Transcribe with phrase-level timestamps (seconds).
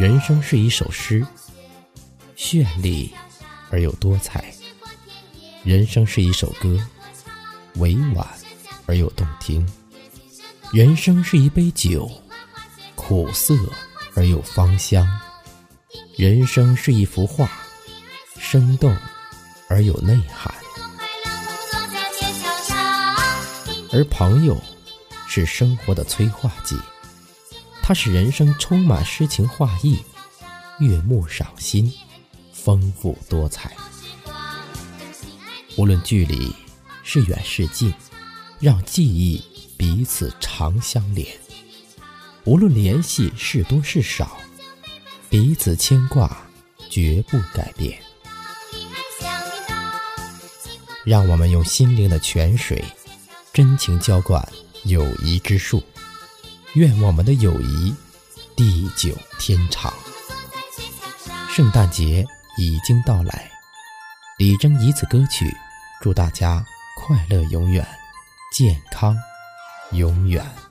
[0.00, 1.22] 人生是一首诗，
[2.34, 3.12] 绚丽
[3.68, 4.40] 而又多彩；
[5.62, 6.80] 人生是一首歌，
[7.74, 8.26] 委婉
[8.86, 9.62] 而又动听；
[10.72, 12.10] 人生是一杯酒，
[12.94, 13.54] 苦涩
[14.14, 15.06] 而又芳香；
[16.16, 17.46] 人生是一幅画，
[18.38, 18.96] 生动
[19.68, 20.54] 而有内涵。
[23.92, 24.58] 而朋友，
[25.28, 26.74] 是生活的催化剂。
[27.90, 29.98] 它使人生充满诗情画意，
[30.78, 31.92] 悦目赏心，
[32.52, 33.76] 丰富多彩。
[35.76, 36.54] 无论距离
[37.02, 37.92] 是远是近，
[38.60, 39.42] 让记忆
[39.76, 41.26] 彼此长相连；
[42.44, 44.38] 无论联系是多是少，
[45.28, 46.40] 彼此牵挂
[46.88, 48.00] 绝不改变。
[51.02, 52.84] 让我们用心灵的泉水，
[53.52, 54.48] 真情浇灌
[54.84, 55.82] 友谊之树。
[56.74, 57.92] 愿我们的友谊
[58.54, 59.92] 地久天长。
[61.48, 62.24] 圣诞节
[62.56, 63.50] 已经到来，
[64.38, 65.52] 李征以此歌曲
[66.00, 66.64] 祝大家
[66.96, 67.84] 快乐永远，
[68.52, 69.16] 健康
[69.90, 70.69] 永远。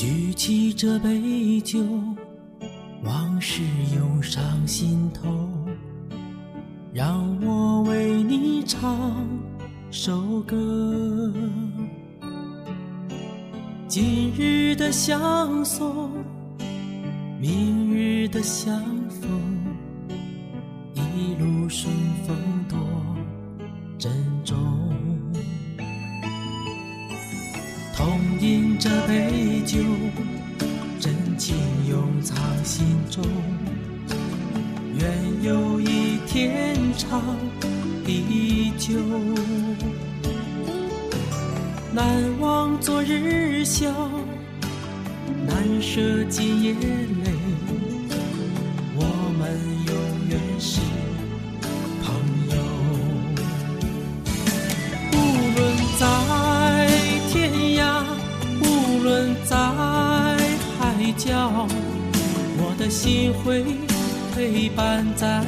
[0.00, 1.80] 举起这杯酒，
[3.02, 3.64] 往事
[3.96, 5.28] 涌上心头，
[6.92, 9.26] 让我为你唱
[9.90, 11.34] 首歌。
[13.88, 16.12] 今日的相送，
[17.40, 19.28] 明日的相逢，
[20.94, 21.92] 一路顺
[22.24, 22.36] 风
[22.68, 22.78] 多
[28.18, 29.78] 共饮这杯酒，
[30.98, 31.54] 真情
[31.88, 33.24] 永藏心中。
[34.98, 35.08] 愿
[35.44, 37.22] 友谊天长
[38.04, 38.98] 地久，
[41.92, 42.04] 难
[42.40, 43.92] 忘昨日笑，
[45.46, 47.30] 难舍今夜泪。
[48.96, 49.04] 我
[49.38, 49.94] 们永
[50.28, 50.80] 远是
[61.18, 61.66] 海角，
[62.58, 63.64] 我的心会
[64.34, 65.44] 陪伴在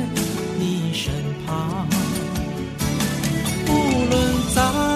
[0.59, 1.13] 你身
[1.47, 1.87] 旁。
[3.69, 3.71] 无
[4.11, 4.90] 论在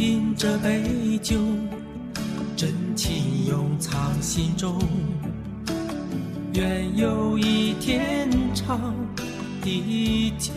[0.00, 1.36] 饮这杯酒，
[2.56, 4.78] 真情永藏心中。
[6.54, 8.94] 愿有一天长
[9.60, 10.52] 地久，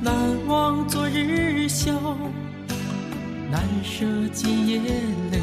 [0.00, 0.14] 难
[0.46, 1.92] 忘昨日笑，
[3.50, 4.78] 难舍今夜
[5.30, 5.42] 泪。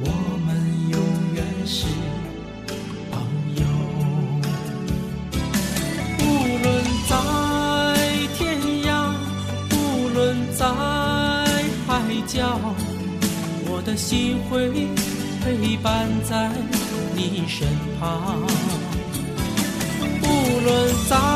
[0.00, 0.56] 我们
[0.90, 0.98] 永
[1.36, 1.86] 远是
[10.58, 10.64] 在
[11.86, 12.58] 海角，
[13.68, 14.88] 我的心会
[15.44, 16.50] 陪伴在
[17.14, 17.68] 你身
[18.00, 18.40] 旁。
[20.22, 20.24] 无
[20.64, 21.35] 论在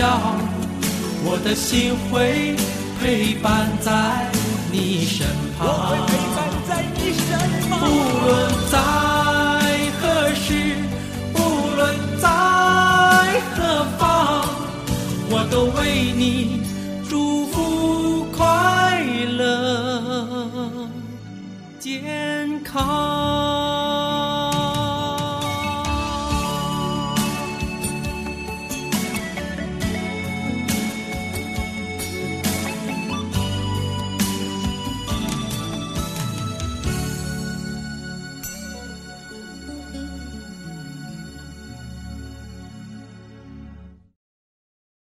[0.00, 2.54] 我的心会
[3.00, 4.30] 陪伴在
[4.70, 5.26] 你身
[5.58, 6.06] 旁。
[7.80, 9.07] 不论在